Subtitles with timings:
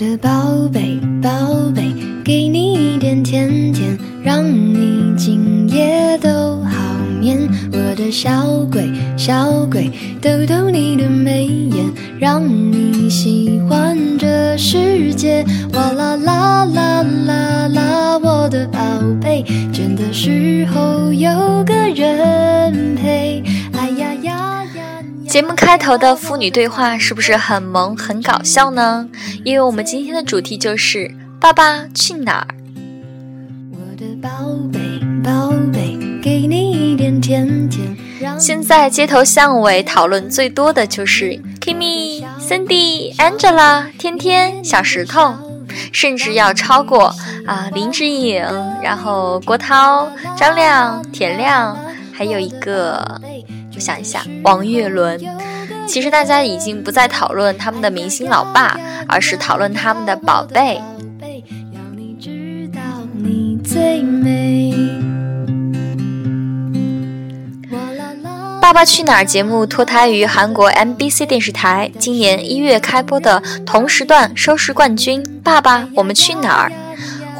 [0.00, 0.30] 的宝
[0.72, 1.30] 贝，宝
[1.74, 1.92] 贝，
[2.24, 7.38] 给你一点甜甜，让你今夜都好眠。
[7.70, 9.90] 我的小鬼，小鬼，
[10.22, 11.84] 逗逗你的眉眼，
[12.18, 15.44] 让你喜欢这世界。
[15.74, 18.78] 哇啦啦啦啦啦，我的宝
[19.20, 19.44] 贝，
[25.30, 29.08] 节目开头的父女对话是不是很萌很搞笑呢？
[29.44, 30.98] 因为我们今天的主题就是
[31.38, 32.48] 《爸爸去哪儿》。
[33.70, 34.28] 我的宝
[34.72, 34.80] 贝，
[35.22, 37.96] 宝贝，给你一点甜甜。
[38.20, 45.36] 让现在街头巷尾讨论最多的就是 Kimi、Cindy、Angela、天天、小石头，
[45.92, 47.14] 甚至要超过
[47.46, 48.44] 啊林志颖，
[48.82, 51.78] 然后郭涛、张亮、田亮，
[52.12, 53.20] 还有一个
[53.80, 55.18] 我想一下，王岳伦。
[55.86, 58.78] 其实大家已经不再讨论他们的明星老爸，
[59.08, 60.82] 而是讨论他们的宝贝。
[61.72, 62.80] 要你知道
[63.14, 64.74] 你最美。
[67.70, 76.68] 哇啦啦《爸爸去哪儿》节目脱胎于韩国 MBC 电视台今年一月开播的同时段收视冠军《爸爸我们去哪儿》，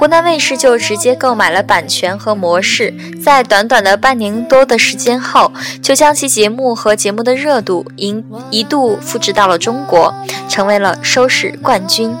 [0.00, 10.14] 湖南卫视就直接购买了版权和模式，在短短的半年多的时间后，就将其节目和节目的热度一一度复制到了中国，
[10.48, 12.16] 成为了收视冠军。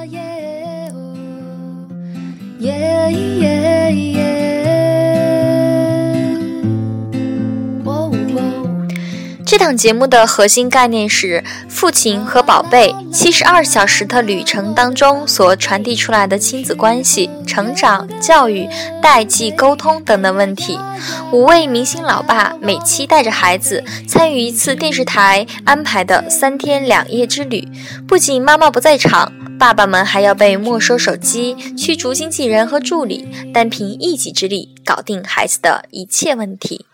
[2.58, 2.70] 耶
[3.40, 3.59] 耶
[9.60, 18.66] 档节目的核心概念是父亲和宝贝七十二小时的旅程当中所传递出来的亲子关系、成长、教育、
[19.02, 20.78] 代际沟通等等问题。
[21.30, 27.68] 五位明星老爸每期带着孩子参与一次电视台安排的三天两夜之旅，
[28.08, 29.30] 不仅妈妈不在场。
[29.58, 36.86] 爸爸们还要被没收手机、驱逐经纪人和助理，单凭一己之力搞定孩子的一切问题。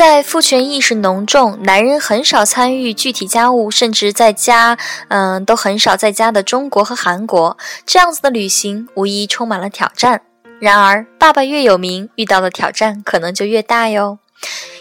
[0.00, 4.78] 在父权意识浓重、男人很少参与具体家务，甚至在家，
[5.08, 10.22] 嗯，都很少在家的中国和韩国，这样子的旅行无疑充满了挑战。
[10.58, 14.18] 然而，爸爸越有名，遇到的挑战可能就越大哟。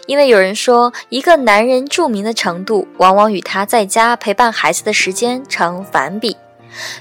[0.08, 6.38] 因为有人说，一个男人著名的程度，往往与他在家陪伴孩子的时间成反比。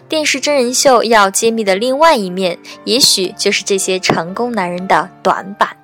[0.09, 5.78] 电视真人秀要揭秘的另外一面，也许就是这些成功男人的短板。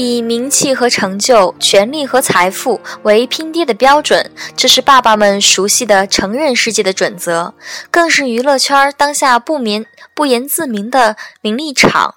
[0.00, 7.54] 以名气和成就、权力和财富为拼爹的标准，这是爸爸们熟悉的成人世界的准则，
[7.90, 9.84] 更是娱乐圈当下不眠
[10.14, 12.14] 不言自明的名利场。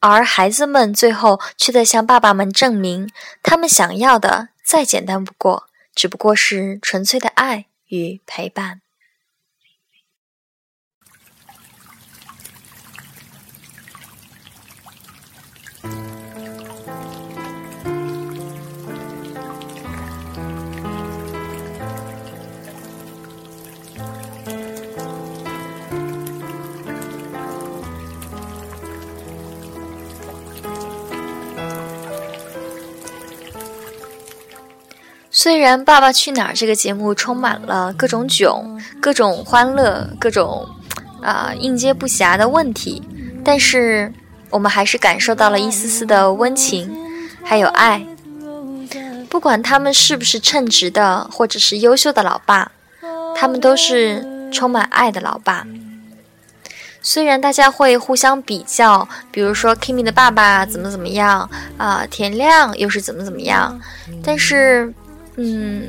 [0.00, 3.08] 而孩子们最后却在向爸爸们证明，
[3.40, 8.80] 他们想要的再简单不过，只不过是纯粹的爱与陪伴。
[35.42, 40.68] 虽然《爸爸去哪儿》这个节目充满了各种囧、各种欢乐、各种
[41.20, 43.02] 啊、应接不暇的问题，
[43.44, 44.12] 但是
[44.50, 46.88] 我们还是感受到了一丝丝的温情，
[47.42, 48.06] 还有爱。
[49.28, 52.70] 不管他们是不是称职的，或者是优秀的老爸，
[53.34, 55.66] 他们都是充满爱的老爸。
[57.00, 63.80] 虽然大家会互相比较，比如说 Kimi 的爸爸怎么怎么样啊、田亮又是怎么怎么样，
[64.22, 64.94] 但是，
[65.36, 65.82] 嗯，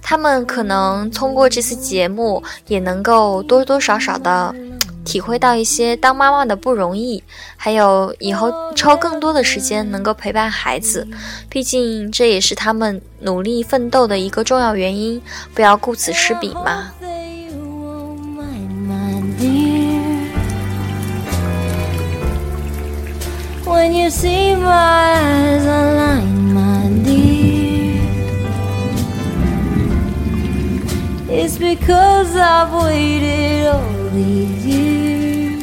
[0.00, 4.54] 他们可能通过这次节目，也能够多多少少的
[5.04, 7.22] 体会到一些当妈妈的不容易，
[7.56, 11.06] 还有以后抽更多的时间能够陪伴孩子。
[11.48, 15.20] 毕竟这也是他们努力奋斗的一个重要原因，
[15.54, 16.90] 不要顾此失彼嘛。
[23.66, 26.43] When you see my eyes align,
[31.36, 35.62] it's because I've waited all these years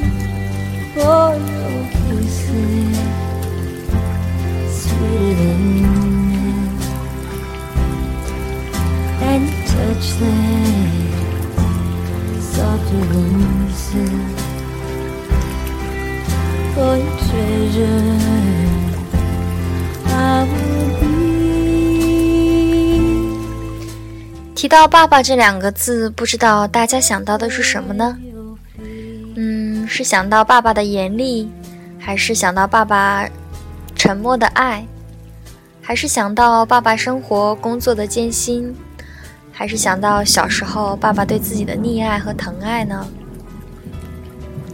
[0.94, 2.98] for your kisses,
[4.82, 5.62] sweeter than
[6.28, 6.82] milk,
[9.30, 11.02] and your touch that
[12.54, 14.40] softer than silk.
[16.76, 18.21] For your treasure,
[24.62, 28.16] 提到爸爸这两个字，不知道大家想到的是什么呢？
[29.34, 31.50] 嗯，是想到爸爸的严厉，
[31.98, 33.28] 还是想到爸爸
[33.96, 34.86] 沉默的爱，
[35.82, 38.72] 还是想到爸爸生活工作的艰辛，
[39.52, 43.08] 还是想到小时候爸爸对自己的溺爱和疼爱呢？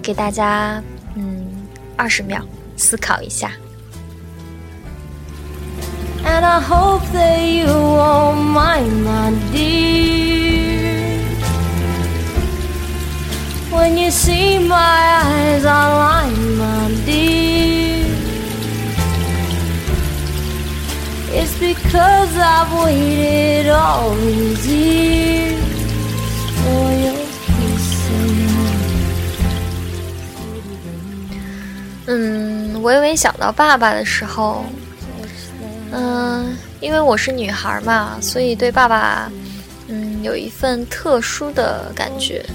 [0.03, 0.83] 给大家，
[1.15, 1.47] 嗯。
[1.95, 2.41] 二十秒，
[2.75, 3.53] 思考一下。
[6.26, 9.92] And I hope that you won't mind, my dear.
[13.70, 18.06] When you see my eyes online, my dear.
[21.34, 25.58] It's because I've waited all these years
[26.60, 28.52] for your kisses.
[32.06, 34.66] 嗯，微微想到爸爸的时候，
[35.99, 39.31] 嗯，因为我是女孩嘛，所以对爸爸，
[39.87, 42.45] 嗯，有一份特殊的感觉，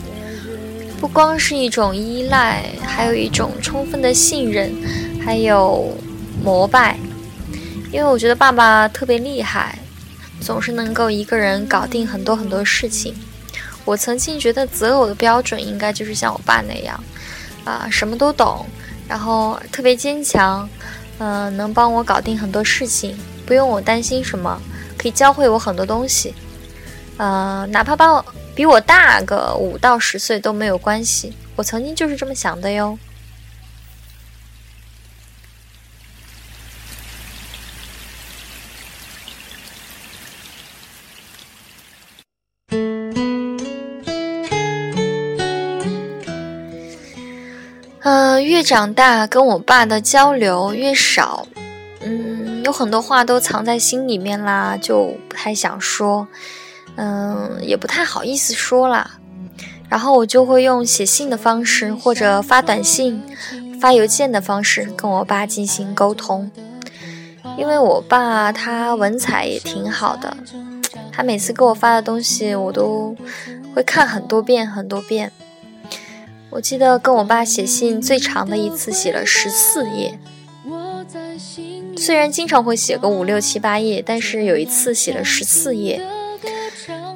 [1.01, 4.73] 不光是一种依赖，还有一种充分的信任，
[5.25, 5.93] 还有
[6.41, 6.97] 膜拜。
[7.91, 9.77] 因为我觉得爸爸特别厉害，
[10.41, 13.13] 总是能够一个人搞定很多很多事情。
[13.85, 17.03] 我曾经觉得择偶的标准应该就是像我爸那样，
[17.65, 18.65] 啊，什么都懂。
[19.09, 20.67] 然后特别坚强，
[21.19, 23.15] 嗯，能帮我搞定很多事情，
[23.47, 24.61] 不用我担心什么，
[24.97, 26.35] 可以教会我很多东西，
[27.17, 28.25] 呃，哪怕把我
[28.55, 31.37] 比我大个五到十岁都没有关系。
[31.57, 32.99] 我曾经就是这么想的哟。
[48.05, 51.47] 嗯，越长大跟我爸的交流越少，
[52.73, 56.27] 有很多话都藏在心里面啦，就不太想说，
[56.97, 59.19] 嗯，也不太好意思说啦。
[59.91, 63.23] 然后我就会用写信的方式，或者发短信、
[63.79, 66.51] 发邮件的方式跟我爸进行沟通。
[67.59, 70.35] 因为我爸他文采也挺好的，
[71.13, 73.15] 他每次给我发的东西，我都
[73.75, 75.31] 会看很多遍很多遍。
[76.49, 80.19] 我记得跟我爸写信最长的一次写了十四页，
[82.03, 86.03] 虽然经常会写个五六七八页，但是有一次写了十四页。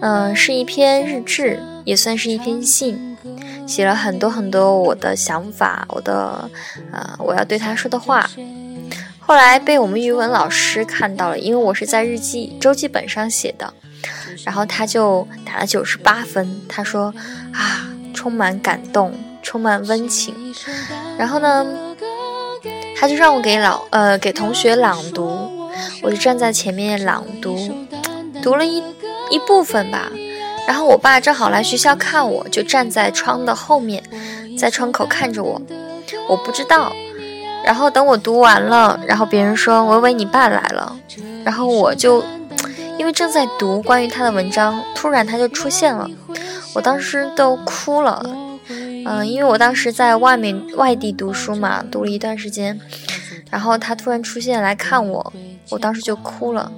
[0.00, 3.16] 嗯，是一篇日志，也算是一篇信，
[3.66, 6.48] 写了很多很多我的想法，我的
[6.92, 8.30] 呃我要对他说的话。
[9.18, 13.74] 后来被我们语文老师看到了，因为我是在日记周记本上写的，
[14.44, 17.12] 然后他就打了九十八分，他说
[17.52, 19.12] 啊，充满感动。
[19.42, 20.34] 充满温情，
[21.16, 21.64] 然后呢，
[22.98, 25.50] 他就让我给老呃给同学朗读，
[26.02, 27.56] 我就站在前面朗读，
[28.42, 28.82] 读了一
[29.30, 30.10] 一部分吧。
[30.66, 34.02] 然后我爸正好来学校看我，就站在窗的后面，
[34.58, 35.60] 在窗口看着我，
[36.28, 36.92] 我不知道。
[37.64, 40.96] 然后等我读完了，然后别人说维维你爸来了，
[41.44, 42.24] 然后我就
[42.98, 46.08] 因为正在读关于他的文章，突然他就出现了，
[46.74, 48.24] 我当时都哭了。
[48.68, 52.80] 嗯，因为我当时在外面外地读书嘛，读了一段时间，
[53.50, 55.32] 然后他突然出现来看我，
[55.70, 56.70] 我当时就哭了。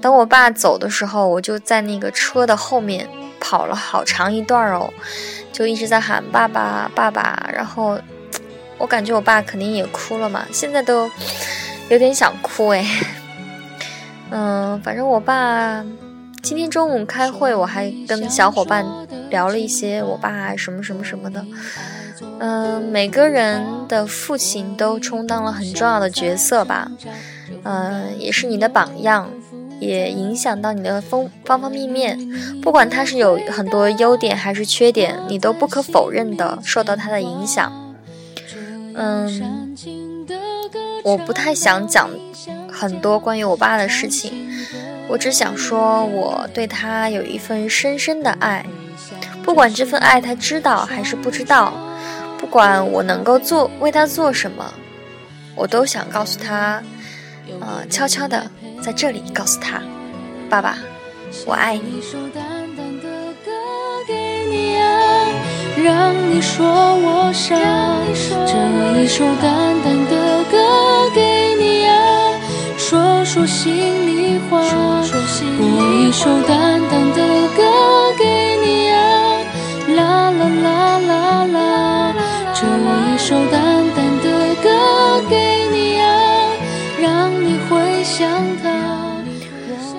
[0.00, 3.08] 等我爸走的时候，我就在那个车的后面
[3.38, 4.92] 跑了好长一段哦，
[5.52, 7.48] 就一直在喊爸爸爸爸。
[7.52, 7.98] 然后
[8.78, 11.10] 我感觉我爸肯定也哭了嘛，现在都
[11.90, 12.84] 有点想哭哎。
[14.30, 15.84] 嗯，反正我爸
[16.42, 18.86] 今天中午开会，我还跟小伙伴。
[19.30, 21.46] 聊了一些我爸什么什么什么的，
[22.40, 26.90] 嗯，每个人的父亲都充当了很重要的角色吧，
[27.62, 29.30] 嗯，也是你的榜样，
[29.78, 32.18] 也影响到你的方方方面面。
[32.60, 37.72] 不管他是有很多优点还是缺点，你都不可否认的受到他的影响。
[38.94, 39.76] 嗯，
[41.04, 42.10] 我不太想讲
[42.68, 44.50] 很多关于我爸的事情，
[45.10, 48.64] 我只想说我对他有一份深深的爱。
[49.42, 51.72] 不管这份爱他知道还是不知道，
[52.38, 54.72] 不管我能够做为他做什么，
[55.56, 56.80] 我都想告诉他，
[57.60, 58.48] 呃，悄悄的
[58.80, 59.82] 在这里告诉他，
[60.48, 60.78] 爸爸，
[61.44, 62.00] 我爱你。
[65.82, 67.56] 让你说我傻，
[68.46, 71.94] 这一首淡淡的歌给你啊，
[72.76, 74.09] 说说心里
[74.50, 74.60] 话，
[75.56, 75.62] 播
[75.94, 78.98] 一首淡淡的歌给你啊，
[79.96, 82.14] 啦啦啦啦啦，
[82.52, 83.62] 这一首淡
[83.94, 86.04] 淡的歌给你啊，
[87.00, 88.28] 让你回想
[88.62, 88.68] 他。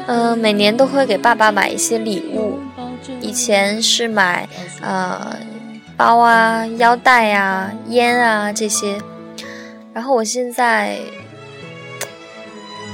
[0.08, 2.60] 嗯，每年都会给爸爸买一些礼物，
[3.22, 4.48] 以前是买
[4.82, 5.38] 呃。
[5.98, 8.98] 包啊，腰带啊，烟啊这些，
[9.94, 10.98] 然后我现在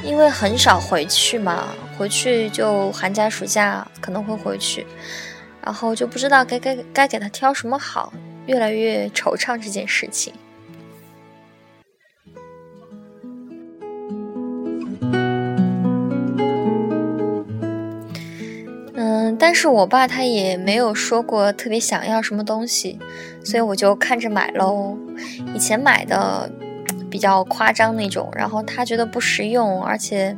[0.03, 4.85] 因为很少回去嘛，回去就寒假暑假可能会回去，
[5.63, 8.13] 然后就不知道该该该给他挑什么好，
[8.45, 10.33] 越来越惆怅这件事情。
[18.99, 22.97] 嗯但是我爸他也没有说过特别想要什么东西，
[23.43, 24.97] 所以我就看着买喽。
[25.53, 26.49] 以前买的
[27.09, 30.37] 比较夸张那种，然后他觉得不实用，而且，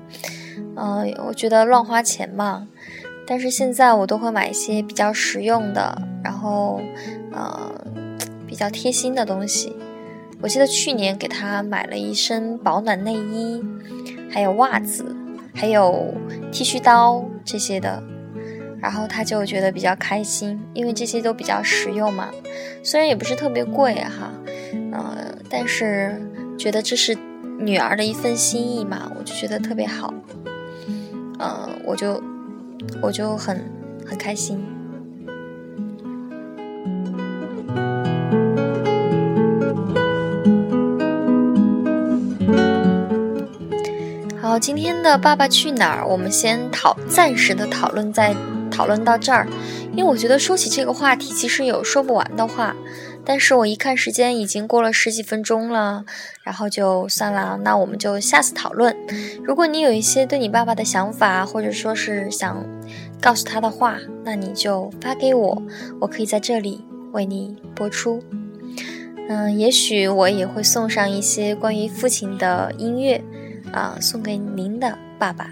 [0.75, 2.67] 嗯，我觉得乱花钱嘛。
[3.25, 6.81] 但是现在我都会买一些比较实用的，然后，
[7.31, 7.71] 呃，
[8.47, 9.75] 比较贴心的东西。
[10.41, 13.63] 我记得去年给他买了一身保暖内衣，
[14.31, 15.15] 还有袜子，
[15.53, 16.13] 还有
[16.51, 18.01] 剃须刀这些的。
[18.81, 22.29] 然后他就觉得比较开心，因为这些都比较实用嘛，
[22.81, 24.31] 虽然也不是特别贵哈，
[24.93, 26.15] 呃，但是
[26.59, 27.17] 觉得这是
[27.57, 30.13] 女儿的一份心意嘛，我就觉得特别好，
[31.39, 32.21] 嗯，我就
[33.01, 33.63] 我就很
[34.05, 34.61] 很开心。
[44.41, 48.35] 好，今天的《爸爸去哪儿》，我们先讨暂时的讨论在。
[48.71, 49.45] 讨论到这儿，
[49.91, 52.73] 因为我觉得说起这个话题，其实有说不完的话。
[53.29, 56.03] 但是我一看时间，已经过了十几分钟了，
[56.41, 57.59] 然后就算了。
[57.63, 58.97] 那我们就下次讨论。
[59.43, 62.65] 如果你有一些对你爸爸的想法，或者说是想
[63.21, 65.61] 告诉他的话，那你就发给我，
[66.01, 68.23] 我可以在这里为你播出。
[69.27, 73.23] 嗯，也许我也会送上一些关于父亲的音乐，
[73.71, 75.51] 啊，送给您的爸爸。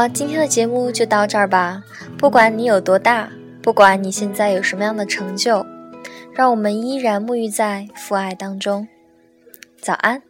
[0.00, 1.82] 了，今天的节目就到这儿吧。
[2.18, 3.30] 不管你有多大，
[3.62, 5.64] 不管你现在有什么样的成就，
[6.32, 8.88] 让我们依然沐浴在父爱当中。
[9.80, 10.22] 早安。